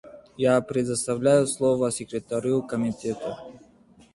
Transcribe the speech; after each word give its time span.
Я 0.37 0.59
предоставляю 0.61 1.45
слово 1.45 1.91
Секретарю 1.91 2.63
Комитета. 2.63 3.37